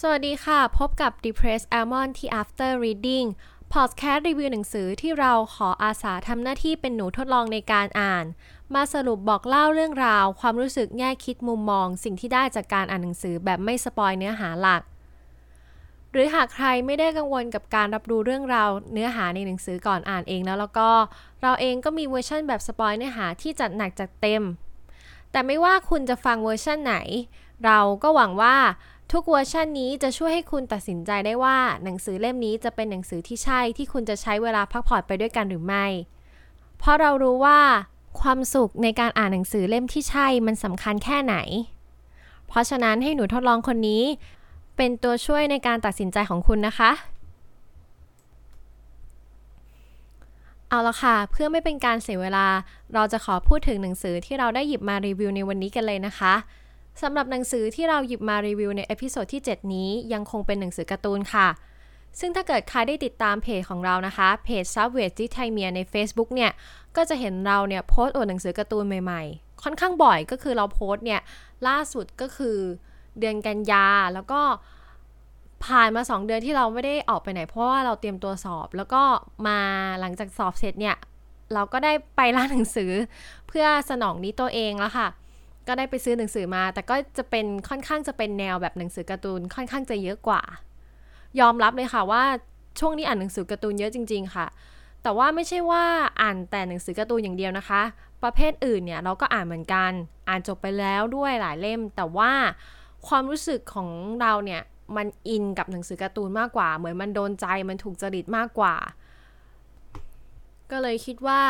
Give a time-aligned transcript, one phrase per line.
[0.00, 3.26] สวัสดีค่ะ พบกับ Depressed Almond ที่ After Reading
[3.72, 8.24] Podcast รีวิวหนังสือที่เราขออาสาทำหน้าที่เป็นหนูทดลองในการอ่าน
[8.74, 14.82] มาสรุปบอกเล่าเรื่องราว ความรู้สึกแง่คิดมุมมอง สิ่งที่ได้จากการอ่านหนังสือแบบไม่สปอยเนื้อหาหลัก
[16.12, 20.90] หรือหากใครไม่ได้กังวลกับการรับรู้เรื่องราวเนื้อหาในหนังสือก่อนอ่านเองแล้วแล้วก็
[21.42, 24.42] เราเองก็มีเวอร์ชันแบบสปอยเนื้อหาที่จัดหนักจัดเต็ม
[25.30, 26.96] แต่ไม่ว่าคุณจะฟังเวอร์ชันไหน
[27.64, 28.56] เราก็หวังว่า
[29.12, 35.86] ทุกเวอร์ชันนี้จะช่วยให้คุณตัดสินใจได้ว่า หนังสือเล่มนี้จะเป็นหนังสือที่ใช่ที่คุณจะใช้เวลาพักผ่อนไปด้วยกันหรือไม่
[36.78, 37.60] เพราะเรารู้ว่า
[38.20, 41.36] ความสุขในการอ่านหนังสือเล่มที่ใช่มันสำคัญแค่ไหน
[42.46, 44.02] เพราะฉะนั้นให้หนูทดลองคนนี้
[44.76, 46.90] เป็นตัวช่วยในการตัดสินใจของคุณนะคะ
[50.68, 52.46] เอาละค่ะ เพื่อไม่เป็นการเสียเวลา
[52.94, 56.34] เราจะขอพูดถึงหนังสือที่เราได้หยิบมารีวิวในวันนี้กันเลยนะคะ
[57.02, 61.48] สำหรับหนังสือที่เราหยิบมารีวิวใน episode ที่ 7 นี้ยังคงเป็นหนังสือการ์ตูนค่ะ
[62.20, 66.50] ซึ่งถ้าเกิดใครได้ติดตามเพจของเรานะคะ เพจ s u b w a y จิไทเมียใน Facebook เนี่ย
[66.96, 71.20] ก็จะเห็นเราเนี่ยโพสต์อวดหนังสือการ์ตูนใหม่ๆ ค่อนข้างบ่อยก็คือเราโพสต์เนี่ย
[71.68, 72.56] ล่าสุดก็คือ
[73.18, 74.40] เดือนกันยาแล้วก็
[75.64, 79.02] ผ่านมา 2 เดือนที่เราไม่ได้ออกไปไหน เพราะว่าเราเตรียมตัวสอบ แล้วก็
[79.46, 79.58] มา
[80.00, 80.96] หลังจากสอบเสร็จเนี่ย
[81.54, 82.92] เราก็ได้ไปร้านหนังสือ
[83.48, 85.08] เพื่อสนองนี้ตัวเองแล้วค่ะ
[85.66, 90.42] ก็ได้ไปซื้อหนังสือมา แต่ก็จะเป็นค่อนข้างจะเป็นแนวแบบหนังสือการ์ตูนค่อนข้างจะเยอะกว่า
[91.40, 92.24] ยอมรับเลยค่ะว่า
[92.80, 94.46] ช่วงนี้อ่านหนังสือการ์ตูนเยอะจริง ๆ ค่ะ
[95.02, 95.84] แต่ว่าไม่ใช่ว่า
[96.20, 97.82] อ่านแต่หนังสือการ์ตูนอย่างเดียวนะคะ
[98.22, 99.92] ประเภทอื่นเนี่ยเราก็อ่านเหมือนกัน
[100.28, 102.32] อ่านจบไปแล้วด้วยหลายเล่ม แต่ว่า
[103.08, 103.88] ความรู้สึกของ
[104.20, 104.62] เราเนี่ย
[104.96, 108.74] มันอินกับหนังสือการ์ตูนมากกว่า เหมือนมันโดนใจมันถูกจริตมากกว่า
[110.70, 111.40] ก็เลยคิดว่า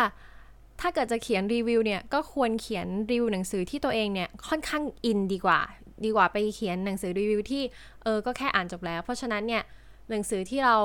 [0.80, 5.60] ถ้าเกิดจะเขียนรีวิวเนี่ยก็ควรเขียนรีวิวหนังสือที่ตัวเองเนี่ยค่อนข้างอินดีกว่า
[6.04, 7.62] ดีกว่าไปเขียนหนังสือรีวิวที่
[8.02, 9.62] เออก็แค่อ่านจบแล้ว เพราะฉะนั้นเนี่ย
[10.10, 10.76] หนังสือที่เรา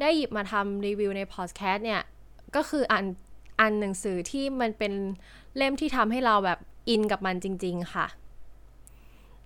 [0.00, 2.02] ได้หยิบมาทำรีวิวในพอดแคสต์เนี่ย
[2.56, 3.04] ก็คืออ่าน
[3.60, 4.92] อ่านหนังสือที่มันเป็น
[5.56, 6.58] เล่มที่ทำให้เราแบบ
[6.88, 8.06] อินกับมันจริง ๆ ค่ะ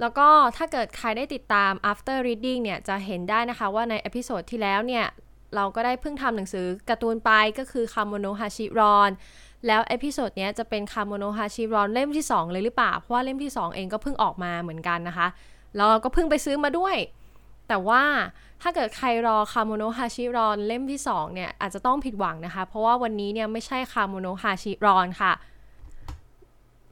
[0.00, 5.06] แล้วก็ถ้าเกิดใครได้ติดตาม after reading เนี่ยจะเห็นได้นะคะว่าใน episode ที่แล้วเนี่ย
[5.54, 9.10] เราก็ได้เพิ่งทำหนังสือการ์ตูนไปก็คือคาโมโนฮาชิรอน
[9.66, 15.26] แล้ว episode นี้จะเป็นคาโมโนฮาชิรอนเล่มที่ 2 เลยหรือเปล่า เพราะว่าเล่มที่ 2 เองก็เพิ่งออกมาเหมือนกันนะคะ
[15.76, 16.96] แล้วเราก็เพิ่งไปซื้อมาด้วย
[17.68, 18.02] แต่ว่า
[18.62, 25.32] ถ้าเกิดใครรอคาโมโนฮาชิรอนเล่มที่ 2 เนี่ย อาจจะต้องผิดหวังนะคะ เพราะว่าวันนี้เนี่ยไม่ใช่คาโมโนฮาชิรอนค่ะ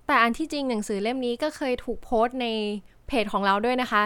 [0.06, 2.47] แต่อันที่จริงหนังสือเล่มนี้ก็เคยถูกโพสต์ใน
[3.06, 4.03] เพจของเราด้วยนะคะ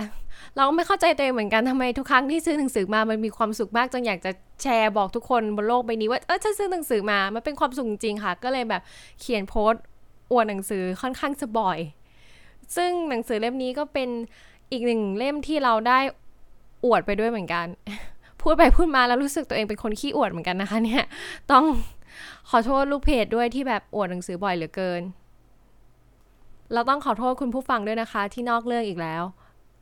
[0.56, 4.30] เราไม่เข้าใจตัวเองเหมือนกันทำไมทุกครั้งที่ซื้อหนังสือมามันมีความสุขมากจนอยากจะ
[4.62, 8.82] แชร์บอกทุกคนบนโลกใบนี้ว่าเออฉันซื้อหนังสือมา มันเป็นความสุขจริงค่ะ ก็เลยแบบ
[9.20, 9.82] เขียนโพสต์
[10.32, 11.78] อวดหนังสือค่อนข้างจะบ่อย
[12.76, 14.08] ซึ่งหนังสือเล่มนี้ก็เป็น
[14.72, 15.98] อีกหนึ่งเล่มที่เราได้
[16.84, 17.66] อวดไปด้วยเหมือนกัน
[18.40, 21.04] พูดไปพูดมาแล้วรู้สึกตัวเองเป็นคนขี้อวดเหมือนกันนะคะเนี่ย
[21.52, 21.64] ต้อง
[22.50, 25.02] ขอโทษลูกเพจด้วยที่แบบอวดหนังสือบ่อยเหลือเกิน
[26.72, 29.22] เราต้องขอโทษคุณผู้ฟังด้วยนะคะ ที่นอกเรื่องอีกแล้ว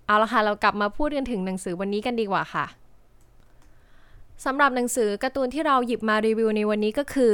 [0.07, 2.65] เอาละค่ะ เรากลับมาพูดกันถึงหนังสือวันนี้กันดีกว่าค่ะ
[4.45, 7.33] สำหรับหนังสือการ์ตูนที่เราหยิบมารีวิวในวันนี้ก็คือ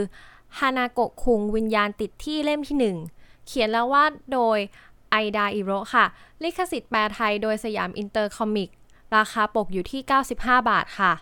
[0.59, 4.59] ฮานาโกะคุงวิญญาณติดที่เล่มที่ 1 เขียนแล้ววาดโดย
[5.11, 6.05] ไอดาอิโรค่ะ
[6.43, 8.71] ลิขสิทธิ์แปลไทยโดยสยามอินเตอร์คอมิก
[9.17, 10.01] ราคาปกอยู่ที่
[10.35, 11.13] 95 บาทค่ะ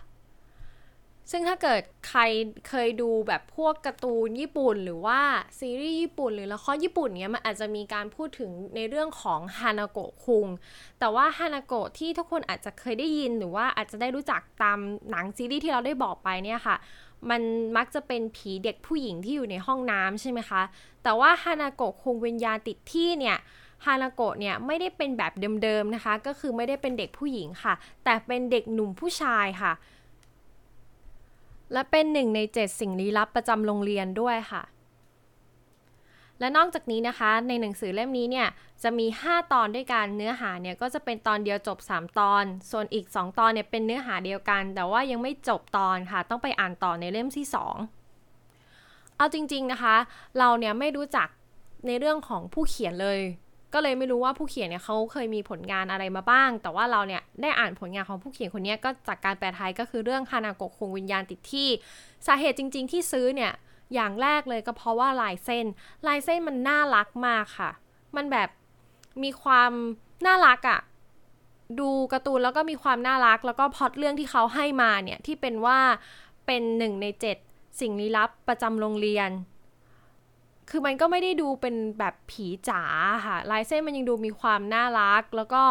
[1.31, 2.21] ซึ่งถ้าเกิดใคร
[2.69, 5.19] เคยดูแบบพวกการ์ตูนญี่ปุ่น หรือว่า
[5.59, 10.47] ซีรีส์ญี่ปุ่น หรือละครญี่ปุ่นเนี้ยมันอาจจะมีการพูดถึงในเรื่องของฮานาโกะคุง
[10.99, 14.79] แต่ว่าฮานาโกะที่ทุกคนอาจจะเคยได้ยินหรือว่าอาจจะได้รู้จักตาม
[15.09, 16.75] หนังซีรีส์ที่เราได้บอกไปเนี่ยค่ะ
[17.29, 17.41] มัน
[17.77, 20.61] มักจะเป็นผีเด็กผู้หญิงที่อยู่ในห้องน้ำใช่ไหมคะ
[21.03, 23.37] แต่ว่าฮานาโกะคุงวิญญาณติดที่เนี่ย
[23.85, 27.73] ฮานาโกะเนี่ยไม่ได้เป็นแบบเดิมๆนะคะ ก็คือไม่ได้เป็นเด็กผู้หญิงค่ะ
[28.03, 29.73] แต่เป็นเด็กหนุ่มผู้ชายค่ะ
[31.73, 34.63] และเป็นหนึ่งใน 7 สิ่งลี้ลับประจำโรงเรียนด้วยค่ะ
[36.39, 38.47] และนอกจากนี้นะคะ ในหนังสือเล่มนี้เนี่ย
[38.83, 49.95] จะมี 5 ตอนด้วยกันเนื้อหาเนี่ยก็จะเป็นตอนเดียวจบ 3 ตอน ส่วนอีก 2 ตอนเนี่ยเป็นเนื้อหาเดียวกัน แต่ว่ายังไม่จบตอนค่ะ ต้องไปอ่านต่อในเล่มที่ 2 เอาจริงๆนะคะ
[50.37, 51.27] เราเนี่ยไม่รู้จัก
[51.87, 53.19] ในเรื่องของผู้เขียนเลย
[53.73, 61.69] ก็เลยไม่รู้ว่าผู้เขียนเนี่ยเขาเคยมีผลงานอะไรมาบ้าง แต่ว่าเราเนี่ยได้อ่านผลงานของผู้เขียนคนนี้ก็จากการแปลไทยก็คือเรื่องคานาโกะคงวิญญาณติดที่
[62.27, 63.51] สาเหตุจริง ๆ ที่ซื้อเนี่ย
[63.93, 65.65] อย่างแรกเลยก็เพราะว่าลายเส้น
[66.07, 67.71] ลายเส้นมันน่ารักมากค่ะ
[68.15, 68.49] มันแบบ
[69.23, 69.71] มีความ
[70.25, 70.79] น่ารักอะ่ะ
[71.79, 75.79] ดูการ์ตูนแล้วก็มีความน่ารัก แล้วก็พอดเรื่องที่เขาให้มาเนี่ยที่เป็นว่า
[76.45, 77.37] เป็นหนึ่งในเจ็ด
[77.81, 79.29] สิ่งลี้ลับประจำโรงเรียน
[80.69, 82.81] คือมันก็ไม่ได้ดูเป็นแบบผีจ๋า
[83.25, 85.61] ค่ะ ลายเส้นมันยังดูมีความน่ารัก แล้วก็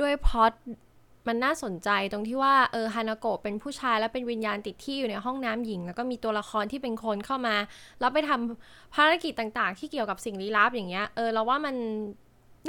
[0.00, 0.52] ด้วยพอด
[1.28, 7.56] มันน่าสนใจตรงที่ว่าเออฮานาโกะเป็นผู้ชายแล้วเป็นวิญญาณติดที่อยู่ในห้องน้ำหญิง แล้วก็มีตัวละครที่เป็นคนเข้ามา
[8.00, 11.76] แล้วไปทำภารกิจต่างๆ ที่เกี่ยวกับสิ่งลี้ลับอย่างเงี้ยเออเราว่ามัน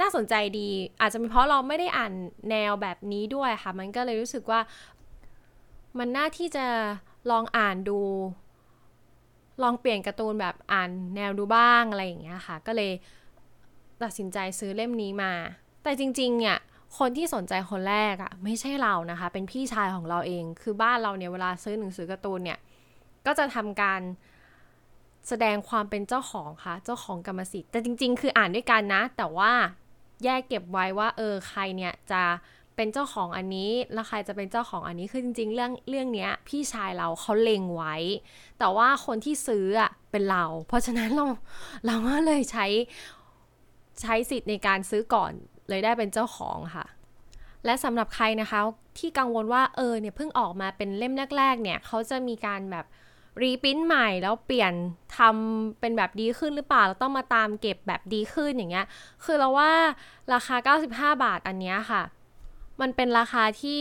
[0.00, 0.68] น่าสนใจดี
[1.00, 2.12] อาจจะเป็นเพราะเราไม่ได้อ่าน
[2.50, 4.60] แนวแบบนี้ด้วยค่ะ มันก็เลยรู้สึกว่า
[5.98, 6.66] มันน่าที่จะ
[7.30, 8.00] ลองอ่านดู
[9.62, 12.92] ลองเปลี่ยนการ์ตูนแบบอ่านแนวดูบ้างอะไรอย่างเงี้ยค่ะ ก็เลย
[14.02, 15.32] ตัดสินใจซื้อเล่มนี้มา
[15.82, 16.58] แต่จริงๆเนี่ย
[16.98, 22.58] คนที่สนใจคนแรกอะ่ะไม่ใช่เรานะคะ เป็นพี่ชายของเราเอง คือบ้านเราเนี่ยเวลาซื้อหนังสือการ์ตูนเนี่ย
[23.26, 24.00] ก็จะทำการ
[25.28, 29.52] แสดงความเป็นเจ้าของค่ะ เจ้าของกรรมสิทธิ์แต่จริง ๆ คืออ่านด้วยกันนะ แต่ว่า
[30.24, 32.22] แยกเก็บไว้ว่าเออใครเนี่ยจะ
[32.78, 37.96] เป็นเจ้าของอันนี้ แล้วใครจะเป็นเจ้าของอันนี้คือจริง ๆ เรื่องเรื่องนี้พี่ชายเราเขาเล็งไว้
[38.58, 41.26] แต่ว่าคนที่ซื้ออะเป็นเรา เพราะฉะนั้นเรา
[41.86, 42.66] เราก็เลยใช้
[44.02, 45.32] ใช้สิทธิ์ในการซื้อก่อน
[45.68, 46.86] เลยได้เป็นเจ้าของค่ะ
[47.64, 48.60] และสำหรับใครนะคะ
[48.98, 52.86] ที่กังวลว่าเออเนี่ยเพิ่งออกมาเป็นเล่มแรก ๆ เนี่ยเขาจะมีการแบบ
[53.42, 54.72] รีพิมพ์ใหม่แล้วเปลี่ยน
[55.18, 58.86] ทำเป็นแบบดีขึ้นหรือเปล่าเราต้องมาตามเก็บแบบดีขึ้นอย่างเงี้ย
[59.24, 59.70] คือเราว่า
[60.32, 60.56] ราคา
[60.88, 62.02] 95 บาทอันเนี้ยค่ะ
[62.80, 63.78] มันเป็นราคาที่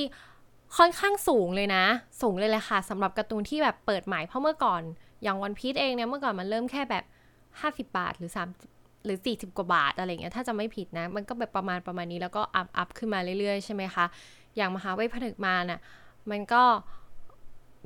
[0.78, 1.86] ค่อนข้างสูงเลยนะ
[2.22, 4.82] สูงเลยแหละค่ะสำหรับการ์ตูนที่แบบเปิดใหม่เพราะเมื่อก่อน
[5.24, 7.06] อย่างวันพีชเองเนี่ยเมื่อก่อนมันเริ่มแค่แบบ
[7.86, 8.32] 50 บาทหรือ
[8.70, 14.06] 3 หรือ 40 กว่าบาทอะไรเงี้ยถ้าจะไม่ผิดนะ มันก็แบบประมาณประมาณนี้แล้วก็อัพอัพขึ้นมาเรื่อยๆใช่ไหมคะ
[14.56, 15.82] อย่างมหาวิทยาลัยผนึกมาน่ะ
[16.32, 16.64] มันก็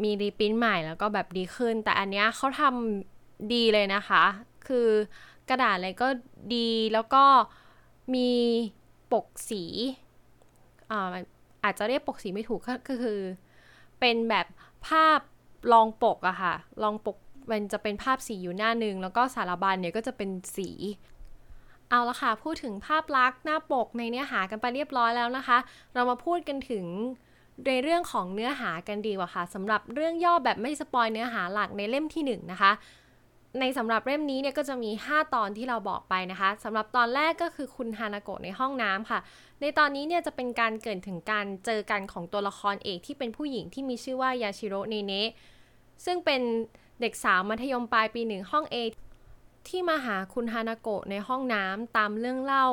[0.03, 4.23] มีรีพิมพ์ใหม่แล้วก็แบบดีขึ้น แต่อันเนี้ยเขาทำดีเลยนะคะ
[4.67, 4.87] คือ
[5.49, 6.07] กระดาษอะไรก็
[6.55, 7.23] ดีแล้วก็
[8.15, 8.29] มี
[9.11, 9.63] ปกสี
[11.63, 13.19] อาจจะเรียกปกสีไม่ถูกก็คือ
[13.99, 14.45] เป็นแบบ
[14.87, 15.19] ภาพ
[15.73, 16.53] ลองปกอะค่ะ
[16.83, 17.17] ลองปก
[17.51, 20.69] มันจะเป็นภาพสีอยู่หน้าหนึ่งแล้วก็สารบัญเนี่ยก็จะเป็นสี
[21.89, 25.57] เอาละค่ะ พูดถึงภาพลักษณ์หน้าปกในเนื้อหากันไปเรียบร้อยแล้วนะคะ
[25.93, 26.85] เรามาพูดกันถึง
[27.67, 32.71] ในเรื่องของเนื้อหากันดีกว่าค่ะสำหรับเรื่องย่อแบบไม่สปอยเนื้อหาหลักในเล่มที่1นนะคะ
[33.59, 39.19] ในสำหรับเล่มนี้เนี่ยก็จะมี 5 ตอนที่เราบอกไปนะคะสำหรับตอนแรกก็คือคุณฮานาโกะในห้องน้ำค่ะ
[39.61, 45.29] ในตอนนี้เนี่ยจะเป็นการเกิดถึงการเจอกันของตัวละครเอกที่เป็นผู้หญิงที่มีชื่อว่ายาชิโร่เนเนะ
[46.05, 46.41] ซึ่งเป็น
[47.01, 48.75] เด็กสาวมัธยมปลายปีหนึ่งห้อง A
[49.67, 52.67] ที่มาหาคุณฮานาโกะในห้องน้ำตามเรื่องเล่า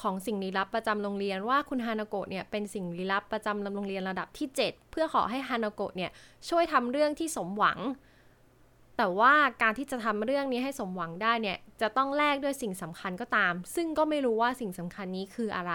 [0.00, 6.10] ของสิ่งลี้ลับประจำโรงเรียนว่าคุณฮานาโกะเนี่ยเป็นสิ่งลี้ลับประจำโรงเรียนระดับที่ 7 เพื่อขอให้ฮานาโกะเนี่ย
[6.48, 7.78] ช่วยทำเรื่องที่สมหวัง
[8.96, 15.74] แต่ว่าการที่จะทำเรื่องนี้ให้สมหวังได้เนี่ยจะต้องแลกด้วยสิ่งสำคัญก็ตาม ซึ่งก็ไม่รู้ว่าสิ่งสำคัญนี้คืออะไร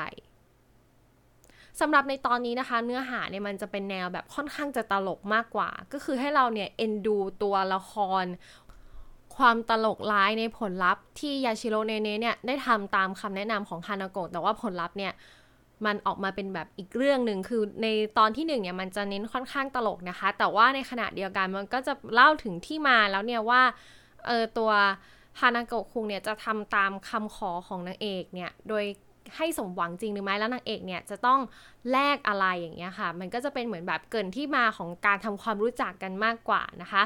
[1.79, 7.93] สำหรับในตอนนี้นะคะ เนื้อหาเนี่ยมันจะเป็นแนวแบบค่อนข้างจะตลกมากกว่า ก็คือให้เราเนี่ยเอ็นดูตัวละค
[8.23, 8.25] ร
[9.35, 15.13] ความตลกร้ายในผลลัพธ์ที่ยาชิโร่เนเน่เนี่ยได้ทำตามคำแนะนำของฮานาโกะแต่ว่าผลลัพธ์เนี่ย
[15.85, 17.87] มันออกมาเป็นแบบอีกเรื่องหนึ่งคือใน
[18.17, 23.61] ตอนที่หนึ่งเนี่ยมันจะเน้นค่อนข้างตลกนะคะ แต่ว่าในขณะเดียวกันมันก็จะเล่าถึงที่มาแล้วเนี่ยว่า
[24.27, 24.71] เออตัว
[25.39, 28.83] ฮานาโกะคุงเนี่ยจะทำตามคำขอของนางเอกเนี่ยโดย
[29.37, 31.39] ให้สมหวังจริงหรือไม่แล้วนางเอกเนี่ยจะต้อง
[31.91, 37.03] แลกอะไรอย่างเงี้ยค่ะ มันก็จะเป็นเหมือนแบบเกินที่มาของการทำความรู้จักกันมากกว่านะคะ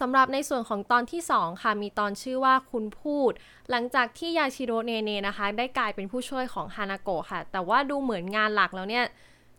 [0.00, 3.30] สำหรับในส่วนของตอนที่ 2 ค่ะมีตอนชื่อว่าคุณพูด
[3.70, 9.04] หลังจากที่ยาชิโรเนเนนะคะ ได้กลายเป็นผู้ช่วยของฮานาโกะค่ะ แต่ว่าดูเหมือนงานหลักแล้วเนี่ย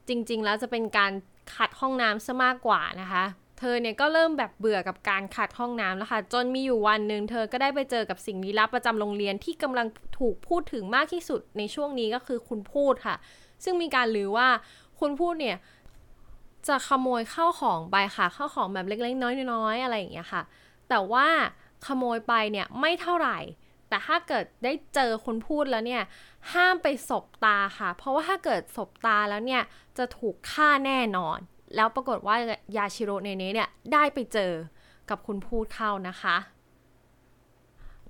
[0.07, 1.11] จริง ๆ แล้วจะเป็นการ
[1.55, 3.23] ขัดห้องน้ำซะมากกว่านะคะ
[3.61, 9.87] เธอเนี่ยก็เริ่มแบบเบื่อกับการขัดห้องน้ำแล้วค่ะ จนมีอยู่วันหนึ่งเธอก็ได้ไปเจอกับสิ่งลี้ลับประจำโรงเรียนที่กำลัง
[10.19, 13.15] ถูกพูดถึงมากที่สุดในช่วงนี้ก็คือคุณพูดค่ะ
[13.63, 14.47] ซึ่งมีการลือว่า
[14.99, 15.57] คุณพูดเนี่ย
[16.67, 20.41] จะขโมยข้าวของไปค่ะข้าวของแบบเล็กๆน้อยๆอะไรอย่างเงี้ยค่ะ
[20.89, 21.27] แต่ว่า
[21.85, 23.37] ขโมยไปเนี่ยไม่เท่าไหร่
[23.89, 26.03] แต่ถ้าเกิดได้เจอคนพูดแล้วเนี่ย
[26.53, 29.61] ห้ามไปสบตาค่ะ เพราะว่าถ้าเกิดสบตาแล้วเนี่ย
[29.97, 31.39] จะถูกฆ่าแน่นอน
[31.75, 32.35] แล้วปรากฏว่า
[32.77, 34.51] ยาชิโร่เนเน่เนี่ยได้ไปเจอ
[35.09, 36.37] กับคุณพูดเข้านะคะ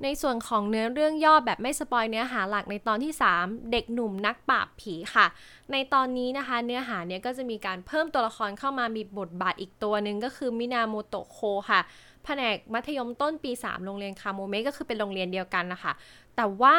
[0.04, 5.26] ในส่วนของเนื้อเรื่องย่อแบบไม่สปอยเนื้อหาหลักในตอนที่ 3 เด็กหนุ่มนักปราบผีค่ะ
[5.72, 11.40] ในตอนนี้นะคะเนื้อหาเนี้ยก็จะมีการเพิ่มตัวละครเข้ามามีบทบาทอีกตัวหนึ่งก็คือมินาโมโตโค
[11.70, 11.80] ค่ะ
[12.24, 15.94] แผนกมัธยมต้นปี 3 โรงเรียนคาโมเมะก็คือเป็นโรงเรียนเดียวกันนะคะ
[16.36, 16.78] แต่ว่า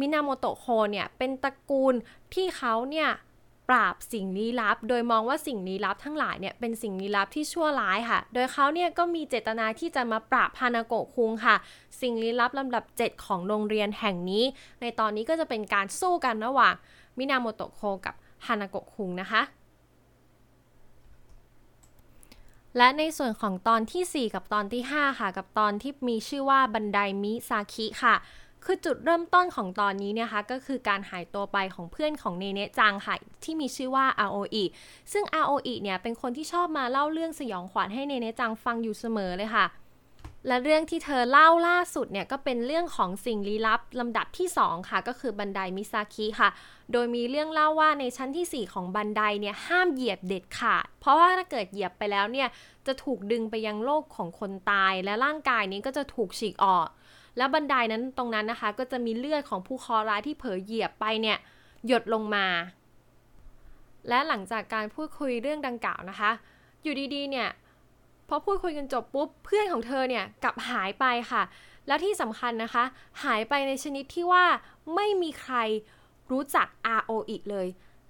[0.00, 1.94] มินาโมโตะ โคเนี่ยเป็นตระกูล
[2.34, 3.08] ที่เขาเนี่ย
[3.68, 11.56] ปราบสิ่งลี้ลับ โดยมองว่าสิ่งลี้ลับทั้งหลายเนี่ยเป็นสิ่งลี้ลับที่ชั่วร้ายค่ะ โดยเขาเนี่ยก็มีเจตนาที่จะมาปราบฮานาโกะคุงค่ะ
[12.00, 14.44] สิ่งลี้ลับลำดับ 7 ของโรงเรียนแห่งนี้
[14.80, 16.74] ในตอนนี้ก็จะเป็นการสู้กันระหว่าง
[17.18, 18.14] มินาโมโตะโคกับ
[18.46, 19.42] ฮานาโกะคุงนะคะ
[22.76, 28.14] และในส่วนของตอนที่ 4 กับตอนที่ 5 ค่ะ กับตอนที่มีชื่อว่าบันไดมิซาคิค่ะ
[28.68, 34.64] คือจุดเริ่มต้นของตอนนี้เนี่ยคะก็คือการหายตัวไปของเพื่อนของเนเนจังค่ะที่มีชื่อว่าอาโออิ
[35.12, 39.66] ซึ่งอาโออิเนี่ยเป็นคนที่ชอบมาเล่าเรื่องสยองขวัญให้เนเนจังฟังอยู่เสมอเลยค่ะ
[40.48, 46.48] และเรื่องที่เธอเล่าล่าสุดเนี่ยก็เป็นเรื่องของสิ่งลี้ลับลำดับที่ 2 ค่ะ ก็คือบันไดมิซาคิค่ะ
[46.92, 52.48] โดยมีเรื่องเล่าว่าในชั้นที่ 4 ของบันไดเนี่ยห้ามเหยียบเด็ดขาด เพราะว่าถ้าเกิดเหยียบไปแล้วเนี่ย
[52.86, 56.88] จะถูกดึงไปยังโลกของคนตาย และร่างกายนี้ก็จะถูกฉีกออก
[57.36, 61.38] แล้วบันไดนั้นตรงนั้นนะคะ ก็จะมีเลือดของผู้คอร้ายที่เผลอเหยียบไปเนี่ย
[61.86, 62.46] หยดลงมา
[64.08, 66.30] และหลังจากการพูดคุยเรื่องดังกล่าวนะคะ
[66.82, 67.48] อยู่ดีๆ เนี่ย
[68.28, 71.42] พอพูดคุยกันจบปุ๊บเพื่อนของเธอเนี่ยกลับหายไปค่ะ
[71.86, 72.84] แล้วที่สำคัญนะคะ
[73.24, 74.44] หายไปในชนิดที่ว่า
[74.94, 75.56] ไม่มีใคร
[76.30, 76.66] รู้จัก
[76.98, 77.66] RO อีกเลย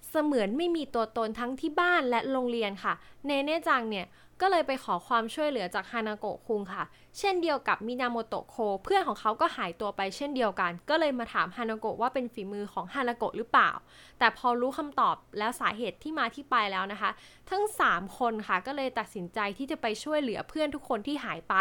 [0.09, 2.93] เสมือนไม่มีตัวตนทั้งที่บ้านและโรงเรียนค่ะ
[3.25, 4.05] เนเน่จังเนี่ย
[4.41, 6.83] ก็เลยไปขอความช่วยเหลือจากฮานาโกะคุงค่ะ
[7.19, 13.71] เช่นเดียวกับมินาโมโตะโค เพื่อนของเขาก็หายตัวไปเช่นเดียวกัน ก็เลยมาถามฮานาโกะว่าเป็นฝีมือของฮานาโกะหรือเปล่า
[14.19, 17.11] แต่พอรู้คำตอบแล้วสาเหตุที่มาที่ไปแล้วนะคะ
[17.49, 21.55] ทั้ง 3 คนค่ะ ก็เลยตัดสินใจที่จะไปช่วยเหลือเพื่อนทุกคนที่หายไป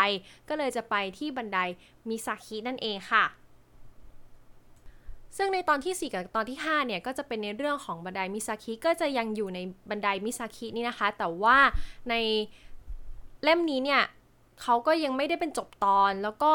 [0.49, 1.59] ก็เลยจะไปที่บันได
[2.09, 3.25] มิซาคินั่นเองค่ะ
[5.37, 9.59] ซึ่งในตอนที่ 4 กับตอนที่ 5 เนี่ย ก็จะเป็นในเรื่องของบันไดมิซาคิก็จะยังอยู่ใน
[9.91, 11.59] บันไดมิซาคินี่นะคะ แต่ว่า
[12.11, 12.15] ใน
[13.43, 14.03] เล่มนี้เนี่ย
[14.63, 16.53] เขาก็ยังไม่ได้เป็นจบตอนแล้วก็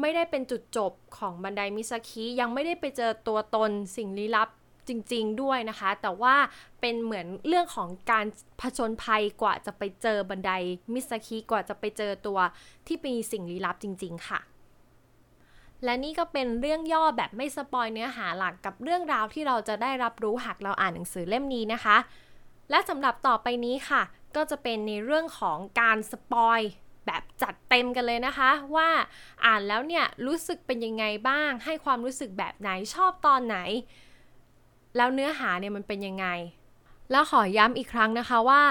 [0.00, 4.48] ไม่ได้เป็นจุดจบของบันไดมิซาคิยังไม่ได้ไปเจอตัวตนสิ่งลี้ลับ
[4.88, 6.34] จริง ๆ ด้วยนะคะ แต่ว่า
[6.80, 8.26] เป็นเหมือนเรื่องของการ
[8.60, 10.50] ผจญภัยกว่าจะไปเจอบันได
[10.92, 12.38] มิซาคิกว่าจะไปเจอตัว
[12.86, 14.40] ที่มีสิ่งลี้ลับจริง ๆ ค่ะ
[15.84, 21.96] และนี่ก็เป็นเรื่องย่อแบบไม่ spoil เนื้อหาหลักกับเรื่องราวที่เราจะได้รับรู้หากเราอ่านหนังสือเล่มนี้นะคะ
[22.70, 24.02] และสำหรับต่อไปนี้ค่ะ
[24.36, 26.60] ก็จะเป็นในเรื่องของการ spoil
[27.06, 28.88] แบบจัดเต็มกันเลยนะคะ ว่า
[29.44, 33.58] อ่านแล้วเนี่ยรู้สึกเป็นยังไงบ้าง ให้ความรู้สึกแบบไหนชอบตอนไหน
[34.96, 36.26] แล้วเนื้อหาเนี่ยมันเป็นยังไง
[37.10, 38.62] แล้วขอย้ำอีกครั้งนะคะว่า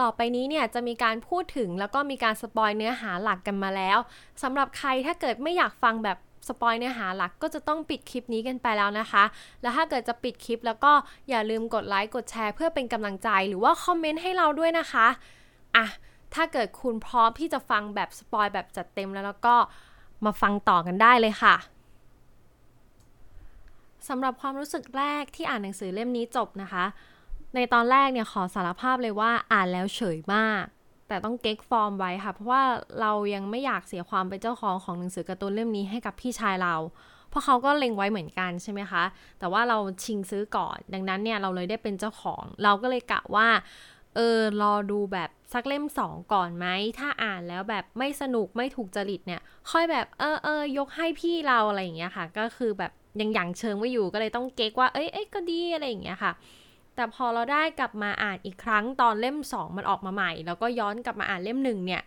[0.00, 3.98] ต่อไปนี้เนี่ยจะมีการพูดถึงแล้วก็มีการ spoil เนื้อหาหลักกันมาแล้ว
[4.42, 9.24] สำหรับใครถ้าเกิดไม่อยากฟังแบบ spoil เนื้อหาหลักก็จะต้องปิดคลิปนี้กันไปแล้วนะคะ
[9.62, 10.92] แล้วถ้าเกิดจะปิดคลิปแล้วก็
[11.28, 15.06] อย่าลืมกดไลค์กดแชร์เพื่อเป็นกำลังใจหรือว่าคอมเมนต์ให้เราด้วยนะคะ
[15.76, 15.86] อะ
[16.34, 19.56] ถ้าเกิดคุณพร้อมที่จะฟังแบบ spoil แบบจัดเต็มแล้วแล้วก็
[20.24, 21.54] มาฟังต่อกันได้เลยค่ะ
[24.08, 26.84] สำหรับความรู้สึกแรกที่อ่านหนังสือเล่มนี้จบนะคะ
[27.54, 30.64] ในตอนแรกเนี่ยขอสารภาพเลยว่าอ่านแล้วเฉยมาก
[31.12, 32.62] แต่ต้องเก๊กฟอร์มไว้ค่ะ เพราะว่า
[33.00, 36.74] เรายังไม่อยากเสียความเป็นเจ้าของของหนังสือการ์ตูนเล่มนี้ให้กับพี่ชายเรา
[37.30, 39.02] เพราะเขาก็เล็งไว้เหมือนกันใช่ไหมคะ
[39.38, 43.48] แต่ว่าเราชิงซื้อก่อน ดังนั้นเนี่ยเราเลยได้เป็นเจ้าของ เราก็เลยกะว่า
[44.16, 46.66] เออ รอดูแบบสักเล่มสองก่อนไหม
[46.98, 49.40] ถ้าอ่านแล้วแบบไม่สนุกไม่ถูกจริตเนี่ย
[49.70, 56.32] ค่อยแบบเออเออยกให้พี่เราอะไรอย่างเงี้ยค่ะ ก็คือแบบยังหยั่งเชิงไว้อยู่ ก็เลยต้องเก๊กว่า เอ้ยเอ้ยก็ดีอะไรอย่างเงี้ยค่ะ
[56.94, 62.02] แต่พอเราได้กลับมาอ่านอีกครั้งตอนเล่ม 2 มันออกมาใหม่ แล้วก็ย้อนกลับมาอ่านเล่มหนึ่งเนี่ย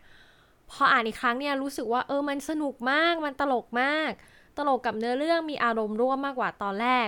[0.72, 4.12] พออ่านอีกครั้งเนี่ยรู้สึกว่าเออมันสนุกมากมันตลกมาก
[4.58, 7.08] ตลกกับเนื้อเรื่องมีอารมณ์ร่วมมากกว่าตอนแรก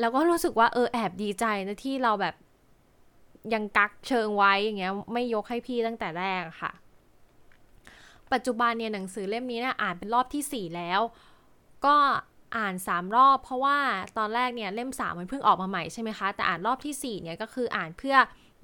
[0.00, 2.34] แล้วก็รู้สึกว่าเออแอบดีใจนะที่เราแบบ
[3.54, 6.72] ยังกักเชิงไว้อย่างเงี้ยไม่ยกให้พี่ตั้งแต่แรกค่ะ
[8.32, 11.00] ปัจจุบันเนี่ยหนังสือเล่มนี้เนี่ยอ่านเป็นรอบที่ 4 แล้ว
[11.86, 11.96] ก็
[12.56, 13.78] อ่าน 3 รอบ เพราะว่า
[14.18, 18.16] ตอนแรกเนี่ยเล่ม 3 มันเพิ่งออกมาใหม่ใช่ไหมคะ แต่อ่านรอบที่4เนี่ยก็คืออ่านเพื่อ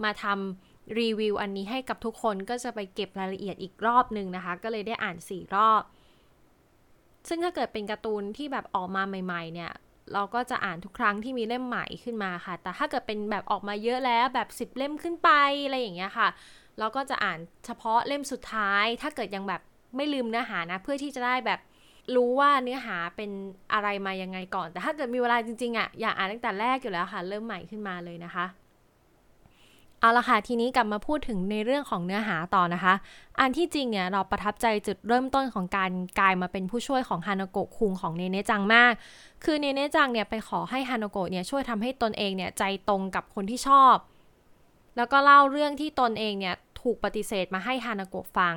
[0.05, 5.83] มาทำรีวิวอันนี้ให้กับทุกคนก็จะไปเก็บรายละเอียดอีกรอบหนึ่งนะคะ ก็เลยได้อ่าน 4 รอบ
[7.29, 9.73] ซึ่งถ้าเกิดเป็นการ์ตูนที่แบบออกมาใหม่ ๆ เนี่ย
[10.13, 15.31] เราก็จะอ่านทุกครั้งที่มีเล่มใหม่ขึ้นมาค่ะ แต่ถ้าเกิดเป็นแบบออกมาเยอะแล้วแบบ 10 เล่มขึ้นไป
[15.65, 16.29] อะไรอย่างเงี้ยค่ะ
[16.79, 19.61] เราก็จะอ่านเฉพาะเล่มสุดท้าย ถ้าเกิดยังแบบ
[19.97, 21.61] ไม่ลืมเนื้อหานะ เพื่อที่จะได้แบบ
[22.15, 23.31] รู้ว่าเนื้อหาเป็น
[23.73, 28.47] อะไรมายังไงก่อน แต่ถ้าเกิดมีเวลาจริงๆอะ่ะอยากอ่านตั้งแต่แรกอยู่แล้วค่ะ เริ่มใหม่ขึ้นมาเลยนะคะ
[30.01, 32.95] เอาละค่ะทีนี้กลับมาพูดถึงในเรื่องของเนื้อหาต่อนะคะ
[33.41, 38.93] อันที่จริงเนี่ยเราประทับใจจุดเริ่มต้นของการกลายมาเป็นผู้ช่วยของฮานาโกะคุงของเนเนจังมาก
[39.45, 43.97] คือเนเนจังเนี่ยไปขอให้ฮานาโกะเนี่ยช่วยทำให้ตนเองเนี่ยใจตรงกับคนที่ชอบ
[44.97, 48.55] แล้วก็เล่าเรื่องที่ตนเองเนี่ย ถูกปฏิเสธมาให้ฮานาโกะฟัง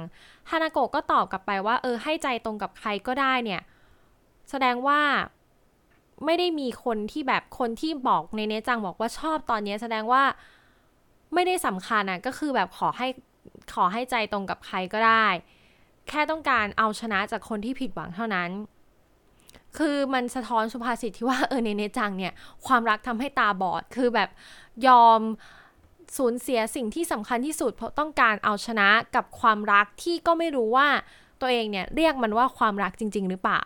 [0.49, 3.61] ฮานาโกะก็ตอบกลับไปว่า เออให้ใจตรงกับใครก็ได้เนี่ย
[4.49, 4.99] แสดงว่า
[6.25, 10.23] ไม่ได้มีคนที่แบบคนที่บอกในเนจังบอกว่าชอบตอนนี้แสดงว่า
[11.33, 13.07] ไม่ได้สำคัญอะก็คือแบบขอให้
[13.73, 15.27] ขอให้ใจตรงกับใครก็ได้
[16.09, 18.49] แค่ต้องการเอาชนะจากคนที่ผิดหวังเท่านั้น
[19.77, 22.33] คือมันสะท้อนสุภาษิตที่ว่าเออในเนจังเนี่ย
[22.65, 24.29] ความรักทำให้ตาบอดคือแบบ
[24.87, 25.19] ยอม
[26.17, 30.87] สูญเสียสิ่งที่สำคัญที่สุด เพราะต้องการเอาชนะกับความรักที่ก็ไม่รู้ว่า
[31.41, 33.61] ตัวเองเนี่ยเรียกมันว่าความรักจริง ๆ หรือเปล่า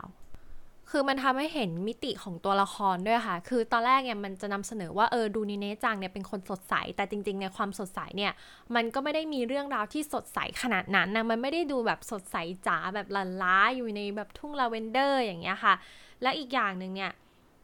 [0.92, 8.32] คือมันทำให้เห็นมิติของตัวละครด้วยค่ะ คือตอนแรกเนี่ยมันจะนำเสนอว่าเออดูเนเนจังเนี่ยเป็นคนสดใส แต่จริงๆในความสดใสเนี่ย
[8.76, 12.38] มันก็ไม่ได้มีเรื่องราวที่สดใสขนาดนั้นนะ มันไม่ได้ดูแบบสดใส
[12.68, 15.74] จ๋าแบบลันล้าอยู่ในแบบทุ่งลาเวนเดอร์อย่างเงี้ยค่ะ
[16.22, 17.12] และอีกอย่างหนึ่งเนี่ย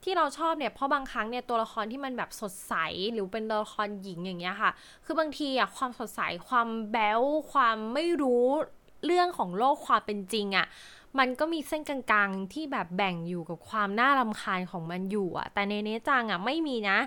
[0.03, 2.73] ที่เราชอบเนี่ยเพราะบางครั้งเนี่ยตัวละครที่มันแบบสดใส
[3.13, 4.71] หรือเป็นตัวละครหญิงอย่างเงี้ยค่ะ
[5.05, 8.45] คือบางทีอะความสดใสความแบ๊วความไม่รู้
[9.05, 10.67] เรื่องของโลกความเป็นจริงอะ
[11.19, 16.99] มันก็มีเส้นกลางๆที่แบบแบ่งอยู่กับความน่ารำคาญของมันอยู่อะแต่ในเนจังอะไม่มีนะ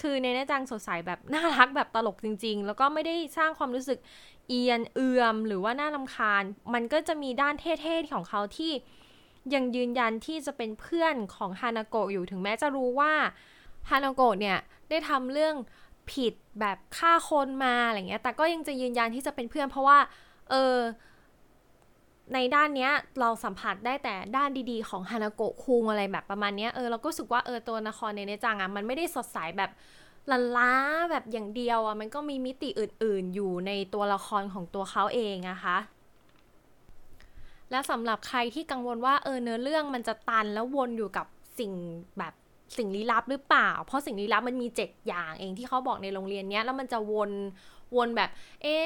[0.00, 3.98] คือในเนจังสดใสแบบน่ารักแบบตลกจริง ๆ แล้วก็ไม่ได้สร้างความรู้สึก
[4.48, 6.42] เอียนเอือมหรือว่าน่ารำคาญ
[6.74, 8.72] มันก็จะมีด้านเท่ๆของเขาที่
[9.54, 13.12] ยังยืนยันที่จะเป็นเพื่อนของฮานาโกะอยู่ถึงแม้จะรู้ว่า
[13.90, 14.58] ฮานาโกะเนี่ย
[14.90, 15.54] ได้ทำเรื่อง
[16.12, 19.98] ผิดแบบฆ่าคนมาอะไรเงี้ย แต่ก็ยังจะยืนยันที่จะเป็นเพื่อนเพราะว่า
[20.50, 20.76] เออ
[22.34, 29.70] ในด้านเนี้ยเราสัมผัสได้แต่ด้านดีๆ ของฮานาโกะคุงอะไรแบบประมาณเนี้ย เออเราก็รู้สึกว่าเออตัวนครในเนจังอะมันไม่ได้สดใสแบบ
[30.30, 30.72] ลันล้า
[31.10, 35.76] แบบอย่างเดียวอะมันก็มีมิติอื่นๆ อยู่ในตัวละครของตัวเขาเองนะคะ
[37.72, 41.26] และสำหรับใครที่กังวลว่าเออเนื้อเรื่องมันจะตันแล้ววนอยู่กับ
[41.58, 41.72] สิ่ง
[42.18, 42.34] แบบ
[42.78, 47.30] สิ่งลี้ลับหรือเปล่า เพราะสิ่งลี้ลับมันมีเจ็ดอย่างเองที่เขาบอกในโรงเรียนเนี้ยแล้วมันจะวน
[47.96, 48.30] วนแบบ
[48.62, 48.76] เอ๊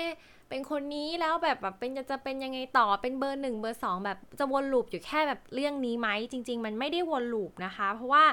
[0.49, 8.25] เป็นคนนี้แล้วแบบแบบเป็นจะจะเป็นยังไงต่อเป็นเบอร์หนึ่งเบอร์สองแบบจะวนลูปอยู่แค่แบบเรื่องนี้ไหมจริง ๆ มันไม่ได้วนลูปนะคะ เพราะว่า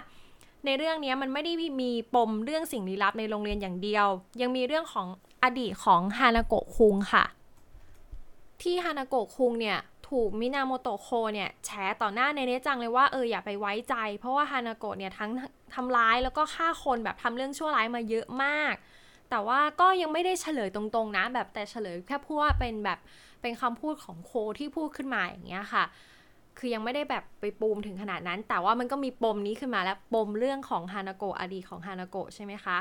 [0.65, 4.07] ในเรื่องนี้มันไม่ได้มีปมเรื่องสิ่งลี้ลับในโรงเรียนอย่างเดียว
[4.41, 5.07] ยังมีเรื่องของ
[5.43, 7.25] อดีตของฮานาโกะคุงค่ะ
[8.61, 9.79] ที่ฮานาโกะคุงเนี่ย
[10.13, 11.69] ถูกมินาโมโตโคเนี่ยแฉ
[12.01, 15.31] ต่อหน้าในเนจังเลยว่าเอออย่าไปไว้ใจ เพราะว่าฮานาโกะเนี่ยทั้ง
[15.75, 18.73] ทำร้ายแล้วก็ฆ่าคนแบบทำเรื่องชั่วร้ายมาเยอะมาก
[19.29, 22.99] แต่ว่าก็ยังไม่ได้เฉลยตรงๆนะ แบบแต่เฉลยแค่พูดว่าเป็นแบบ
[23.41, 25.83] เป็นคำพูดของโคที่พูดขึ้นมาอย่างเงี้ยค่ะ
[26.57, 32.77] คือยังไม่ได้แบบไปปูมถึงขนาดนั้น แต่ว่ามันก็มีปมนี้ขึ้นมาแล้วปมเรื่องของฮานาโกะอดีตของฮานาโกะใช่ไหมคะ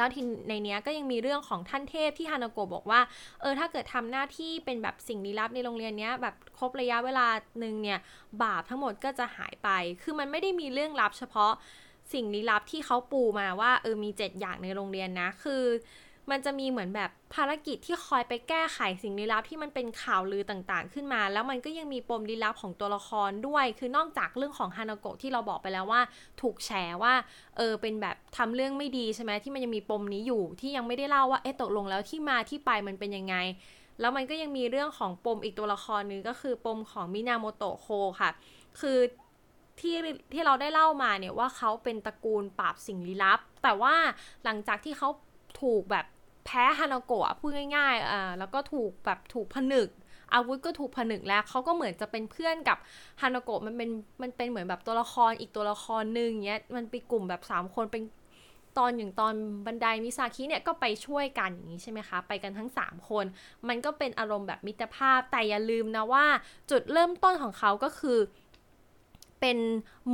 [0.00, 3.00] แล้วทีในนี้ก็ยังมีเรื่องของท่านเทพที่ฮานาโกะบอกว่า
[3.40, 7.26] เออถ้าเกิดทำหน้าที่เป็นแบบสิ่งลี้ลับในโรงเรียนนี้แบบครบระยะเวลา
[7.58, 7.98] หนึ่งเนี่ย
[8.42, 9.68] บาปทั้งหมดก็จะหายไป
[10.02, 11.52] คือมันไม่ได้มีเรื่องลับเฉพาะ
[12.12, 15.62] สิ่งลี้ลับที่เขาปูมาว่าเออมีเจ็ดอย่างในโรงเรียนนะ คือ
[16.30, 26.00] มันจะมีเหมือนแบบภารกิจที่คอยไปแก้ไขสิ่งลี้ลับที่มันเป็นข่าวลือต่างๆ ขึ้นมา แล้วมันก็ยังมีปมลี้ลับของตัวละครด้วย คือนอกจากเรื่องของฮานาโกะที่เราบอกไปแล้วว่า
[26.40, 26.70] ถูกแฉ
[27.02, 27.14] ว่า
[27.56, 33.36] เออเป็นแบบทำเรื่องไม่ดีใช่ไหมที่มันยังมีปมนี้อยู่ที่ยังไม่ได้เล่าว่าเอ๊ะตกลงแล้วที่มาที่ไปมันเป็นยังไง
[34.00, 37.88] แล้วมันก็ยังมีเรื่องของปมอีกตัวละครนึงก็คือปมของมินาโมโตะโค
[38.20, 38.30] ค่ะ
[38.80, 38.98] คือ
[39.80, 39.96] ที่
[40.32, 43.94] ที่เราได้เล่ามาเนี่ยว่าเขาเป็นตระกูลปราบสิ่งลี้ลับ แต่ว่า
[44.44, 45.08] หลังจากที่เขา
[45.60, 46.06] ถูกแบบ
[46.52, 49.88] แพ้ฮานาโกะพูดง่ายๆอ่าแล้วก็ถูกแบบถูกผนึก
[50.34, 52.78] อาวุธก็ถูกผนึกแล้วเขาก็เหมือนจะเป็นเพื่อนกับ
[53.22, 53.90] ฮานาโกะมันเป็น
[54.22, 58.02] มันเป็นเหมือนแบบตัวละครอีกตัวละครหนึ่งเนี้ยมันเป็นกลุ่มแบบ3คนเป็น
[58.78, 59.34] ตอนอย่างตอน
[59.66, 63.24] บันไดมิซาคิเนี่ยก็ไปช่วยกันอย่างนี้ใช่ไหมคะ ไปกันทั้ง 3 คน
[63.68, 66.26] มันก็เป็นอารมณ์แบบมิตรภาพแต่อย่าลืมนะว่า
[66.70, 68.18] จุดเริ่มต้นของเขาก็คือ
[69.40, 69.58] เป็น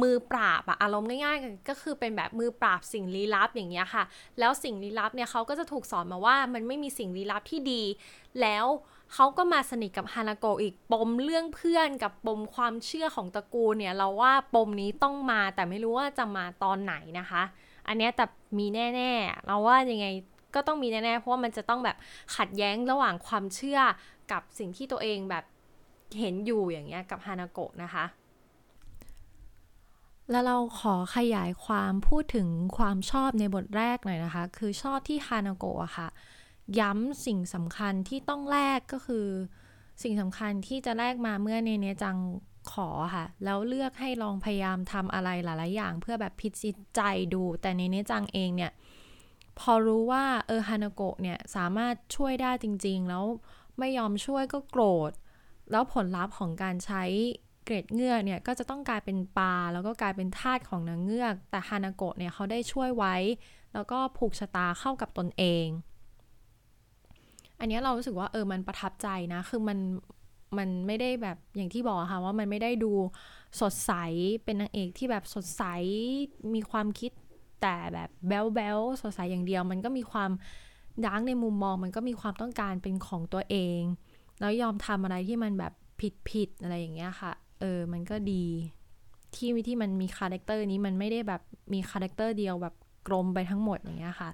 [0.02, 4.04] มือปราบอะอารมณ์ง่ายๆ ก็คือเป็นแบบมือปราบสิ่งลี้ลับอย่างเงี้ยค่ะ
[4.38, 7.82] แล้วสิ่งลี้ลับเนี่ยเขาก็จะถูกสอนมาว่ามันไม่มีสิ่งลี้ลับที่ดี
[8.40, 8.66] แล้ว
[9.14, 17.42] เขาก็มาสนิทกับฮานาโกอีกปมเรื่องเพื่อนกับปมความเชื่อของตระกูลเนี่ยเราว่าปมนี้ต้องมาแต่ไม่รู้ว่าจะมาตอนไหนนะคะ
[17.88, 18.24] อันนี้แต่
[18.58, 20.06] มีแน่ๆ เราว่ายังไง
[20.54, 21.96] ก็ต้องมีแน่ๆ เพราะว่ามันจะต้องแบบ
[22.36, 23.80] ขัดแย้งระหว่างความเชื่อ
[24.32, 25.44] กับสิ่งที่ตัวเองแบบ
[26.18, 28.04] เห็นอยู่อย่างเงี้ยกับฮานาโกะนะคะ
[30.30, 36.08] แล้วเราขอขยายความพูดถึงความชอบในบทแรกหน่อยนะคะ คือชอบที่ฮานาโกะค่ะ
[36.80, 39.26] ย้ำสิ่งสำคัญที่ต้องแลกก็คือ
[40.02, 42.16] สิ่งสำคัญที่จะแลกมาเมื่อเนเนจัง
[42.72, 47.00] ขอค่ะ แล้วเลือกให้ลองพยายามทำอะไรหลายๆอย่าง เพื่อแบบพิจิตใจ
[47.34, 48.72] ดู แต่เนเนจังเองเนี่ย
[49.58, 53.24] พอรู้ว่าเออฮานาโกะเนี่ยสามารถช่วยได้จริง ๆ แล้ว
[53.78, 55.12] ไม่ยอมช่วยก็โกรธ
[55.70, 57.04] แล้วผลลัพธ์ของการใช้
[57.66, 63.14] เกรดเงือกเนี่ยก็จะต้องกลายเป็นปลาแล้วก็กลายเป็นทาสของนางเงือก แต่ฮานาโกะเนี่ยเขาได้ช่วยไว้
[63.74, 65.66] แล้วก็ผูกชะตาเข้ากับตนเอง
[67.60, 69.78] อันนี้เรารู้สึกว่าเออมันประทับใจนะ คือมัน
[70.58, 72.92] มันไม่ได้แบบอย่างที่บอกค่ะว่ามันไม่ได้ดู
[73.60, 73.92] สดใส
[74.44, 75.62] เป็นนางเอกที่แบบสดใส
[76.54, 77.10] มีความคิด
[77.62, 80.30] แต่แบบแบ๊วแบ๊วสดใสอย่างเดียว มันก็มีความ
[81.06, 83.80] ดังในมุมมอง มันก็มีความต้องการเป็นของตัวเอง
[84.40, 88.44] แล้วยอมทำอะไรที่มันแบบผิดผิดอะไรอย่างเงี้ยค่ะ เออมันก็ดี
[89.34, 91.42] ที่ที่มันมี character นี้มันไม่ได้แบบ
[91.72, 92.74] มี character เดียวแบบ
[93.06, 94.30] กลมไปทั้งหมดอย่างเงี้ยค่ะ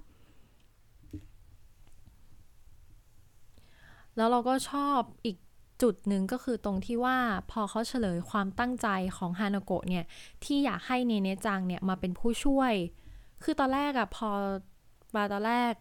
[4.16, 5.36] แล้วเราก็ชอบอีก
[5.82, 7.16] จุดหนึ่งก็คือตรงที่ว่า
[7.50, 10.04] พอเขาเฉลยความตั้งใจของฮานาโกะเนี่ย
[10.44, 12.72] ที่อยากให้เนเนจังเนี่ยมาเป็นผู้ช่วย
[13.42, 14.30] คือตอนแรกอะพอ
[15.16, 15.72] มาตอนแรก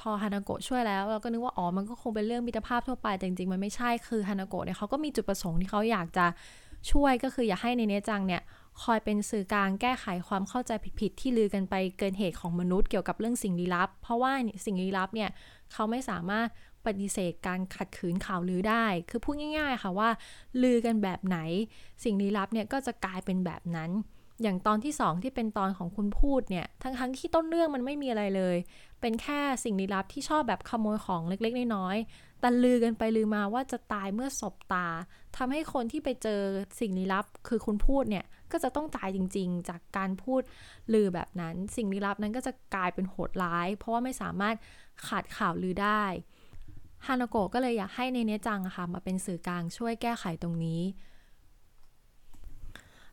[0.00, 6.26] พอฮานาโกะช่วยแล้วเราก็นึกว่าอ๋อมันก็คงเป็นเรื่องมิตรภาพทั่วไปแต่จริงๆมันไม่ใช่คือฮานาโกะเนี่ยเขาก็มีจุดประสงค์ที่เขาอยากจะ
[6.90, 8.42] ช่วยก็คืออย่าให้เนเนจังเนี่ย
[8.82, 14.32] คอยเป็นสื่อกลางแก้ไขความเข้าใจผิดๆที่ลือกันไปเกินเหตุของมนุษย์เกี่ยวกับเรื่องสิ่งลี้ลับ เพราะว่า
[14.66, 15.30] สิ่งลี้ลับเนี่ย
[15.72, 16.48] เขาไม่สามารถ
[16.86, 20.10] ปฏิเสธการขัดขืนข่าวลือได้ คือพูดง่าย ๆ ค่ะว่า
[20.62, 21.38] ลือกันแบบไหน
[22.04, 23.90] สิ่งลี้ลับเนี่ยก็จะกลายเป็นแบบนั้น
[24.42, 28.56] อย่างตอนที่สองที่เป็นตอนของคุณพูดเนี่ย ทั้งทั้งที่ต้นเรื่องมันไม่มีอะไรเลย
[29.00, 34.86] เป็นแค่สิ่งลี้ลับที่ชอบแบบขโมยของเล็กๆ น้อยๆ แต่ลือกันไปลือมาว่าจะตายเมื่อศบตา
[35.36, 36.40] ทำให้คนที่ไปเจอ
[36.80, 40.42] สิ่งลี้ลับ คือคุณพูดเนี่ยก็จะต้องตายจริง ๆ จากการพูด
[40.92, 44.56] ลือแบบนั้น สิ่งลี้ลับนั้นก็จะกลายเป็นโหดร้าย เพราะว่าไม่สามารถ
[45.06, 46.04] ขาดข่าวลือได้
[47.06, 50.80] ฮานาโกะก็เลยอยากให้เนเนจังค่ะมาเป็นสื่อกลางช่วยแก้ไขตรงนี้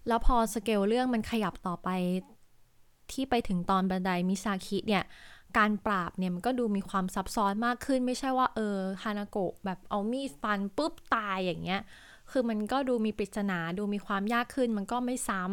[0.08, 1.90] แล้วพอสเกลเรื่องมันขยับต่อไป
[3.12, 5.04] ที่ไปถึงตอนบันไดมิซาคิเนี่ย
[5.58, 11.82] การปราบเนี่ยมันก็ดูมีความซับซ้อนมากขึ้น ไม่ใช่ว่าเออฮานาโกะแบบเอามีดฟันปุ๊บตายอย่างเงี้ย
[12.32, 15.44] คือมันก็ดูมีปริศนาดูมีความยากขึ้น มันก็ไม่ซ้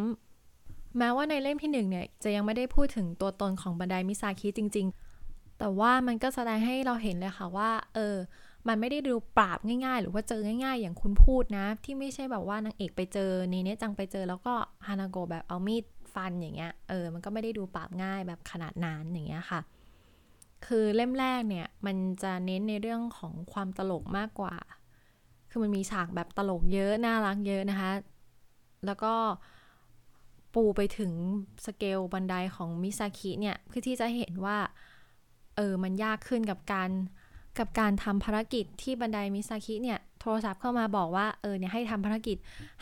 [0.44, 4.86] ำแม้ว่าในเล่มที่หนึ่งเนี่ยจะยังไม่ได้พูดถึงตัวตนของบันไดมิซาคิจริง
[5.22, 8.16] ๆ แต่ว่ามันก็แสดงให้เราเห็นเลยค่ะว่า เออ
[8.68, 14.54] มันไม่ได้ดูปราบง่ายๆ หรือว่าเจอง่ายๆ อย่างคุณพูดนะ ที่ไม่ใช่แบบว่านางเอกไปเจอเนเนจังไปเจอแล้วก็
[14.86, 19.60] ฮานาโกแบบเอามีดฟันอย่างเงี้ยเออมันก็ไม่ได้ดูปราบง่ายแบบขนาดนั้นอย่างเงี้ยค่ะ
[20.66, 24.54] คือเล่มแรกเนี่ย มันจะเน้นในเรื่องของความตลกมากกว่า
[25.50, 27.90] คือมันมีฉากแบบตลกเยอะ น่ารักเยอะนะคะ
[28.86, 29.14] แล้วก็
[30.54, 31.12] ปูไปถึง
[31.66, 34.58] สเกลบันไดของมิซาคิเนี่ยคือที่จะเห็นว่า
[35.56, 36.90] เออ มันยากขึ้นกับการ
[37.58, 42.36] กับการทำภารกิจที่บันไดมิซาคิเนี่ยโทรศัพท์เข้ามาบอกว่าเออเนี่ยให้ทำภารกิจ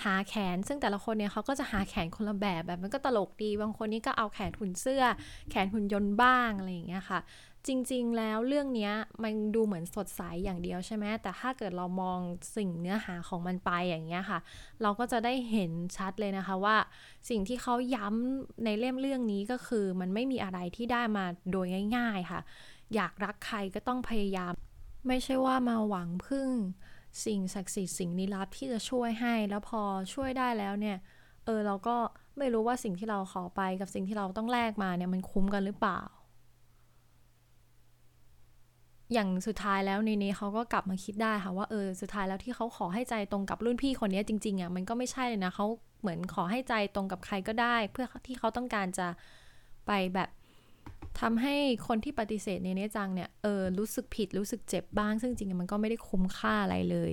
[0.05, 5.05] หาแขน ซึ่งแต่ละคนเนี่ยเขาก็จะหาแขนคนละแบบแบบมันก็ตลกดี บางคนนี่ก็เอาแขนหุ่นเสื้อ
[5.51, 7.21] แขนหุ่นยนต์บ้างอะไรอย่างเงี้ยค่ะ
[7.67, 8.91] จริง ๆ แล้วเรื่องนี้
[9.23, 12.19] มันดูเหมือนสดใสอย่างเดียวใช่ไหมแต่ถ้าเกิดเรามอง
[12.57, 14.39] สิ่งเนื้อหาของมันไปอย่างเงี้ยค่ะ
[14.83, 16.77] เราก็จะได้เห็นชัดเลยนะคะว่า
[17.29, 22.41] สิ่งที่เขาย้ำในเล่มเรื่องนี้ก็คือ มันไม่มีอะไรที่ได้มาโดยง่าย ๆค่ะ
[22.95, 24.53] อยากรักใครก็ต้องพยายาม
[25.09, 26.49] ไม่ใช่ว่ามาหวังพึ่ง
[27.25, 29.83] สิ่งศักดิ์สิทธิ์สิ่งลี้ลับที่จะช่วยให้แล้วพอ
[30.15, 30.97] ช่วยได้แล้วเนี่ย
[31.45, 31.97] เออเราก็
[32.39, 36.01] ไม่รู้ว่าสิ่งที่เราขอไปกับสิ่งที่เราต้องแลกมาเนี่ยมันคุ้มกันหรือเปล่า
[39.13, 45.67] อย่างสุดท้ายแล้วในนี้เขาก็กลับมาคิดได้ค่ะว่าเออสุดท้ายแล้วที่เขาขอให้ใจตรงกับรุ่นพี่คนนี้จริงๆอะมันก็ไม่ใช่เลยนะเขา
[46.01, 49.09] เหมือนขอให้ใจตรงกับใครก็ได้ เพื่อที่เขาต้องการจะ
[49.87, 50.29] ไปแบบ
[51.21, 51.55] ทำให้
[51.87, 57.13] คนที่ปฏิเสธในเนจังเนี่ยเออรู้สึกผิดรู้สึกเจ็บบ้าง ซึ่งจริงๆมันก็ไม่ได้คุ้มค่าอะไรเลย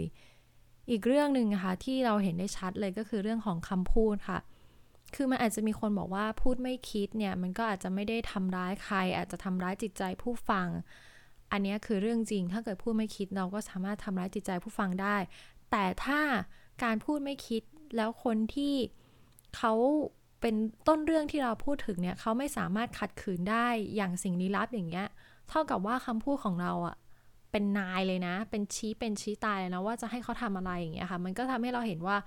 [0.89, 4.39] อีกเรื่องหนึ่งนะคะที่เราเห็นได้ชัดเลยก็คือเรื่องของคำพูดค่ะ
[5.15, 10.67] คือมันอาจจะมีคนบอกว่าพูดไม่คิดเนี่ยมันก็อาจจะไม่ได้ทำร้ายใคร อาจจะทำร้ายจิตใจผู้ฟัง
[11.51, 15.15] อันนี้คือเรื่องจริง ถ้าเกิดพูดไม่คิดเราก็สามารถทำร้ายจิตใจผู้ฟังได้
[15.71, 16.19] แต่ถ้า
[16.83, 17.62] การพูดไม่คิด
[17.95, 18.73] แล้วคนที่
[19.57, 19.73] เขา
[20.41, 20.55] เป็น
[20.88, 25.07] ต้นเรื่องที่เราพูดถึงเนี่ยเขาไม่สามารถขัดขืนได้อย่างสิ่งลี้ลับอย่างเงี้ย
[25.49, 26.95] เท่ากับว่าคำพูดของเราอะ
[27.51, 32.17] เป็นนายเลยนะ เป็นชี้เป็นชี้ตายเลยนะว่าจะให้เขาทำอะไรอย่างเงี้ยค่ะ มันก็ทำให้เราเห็นว่า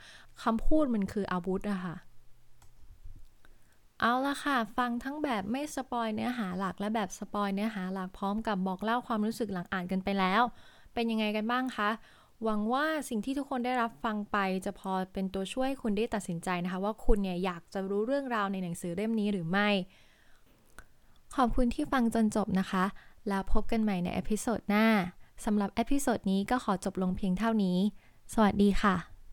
[0.43, 1.97] คำพูดมันคืออาวุธอะค่ะ
[4.03, 10.43] เอาละค่ะ ฟังทั้งแบบไม่สปอยเนื้อหาหลักและแบบสปอยเนื้อหาหลักพร้อมกับบอกเล่าความรู้สึกหลังอ่านกันไปแล้ว
[10.95, 11.91] เป็นยังไงกันบ้างคะ
[12.45, 19.69] หวังว่าสิ่งที่ทุกคนได้รับฟังไปจะพอเป็นตัวช่วยคุณได้ตัดสินใจนะคะ ว่าคุณเนี่ยอยากจะรู้เรื่องราวในหนังสือเล่มนี้หรือไม่
[21.37, 22.85] ขอบคุณที่ฟังจนจบนะคะ
[23.29, 24.87] แล้วพบกันใหม่ใน episode หน้า
[25.45, 27.79] สำหรับ episode นี้ก็ขอจบลงเพียงเท่านี้
[28.33, 29.12] สวัสดีค่ะ